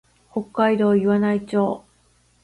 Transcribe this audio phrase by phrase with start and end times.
[0.31, 1.85] 北海道岩内町